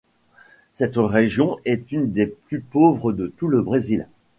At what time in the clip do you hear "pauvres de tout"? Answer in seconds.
2.61-3.47